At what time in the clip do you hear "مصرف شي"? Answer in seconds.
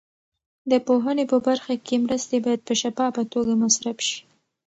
3.63-4.19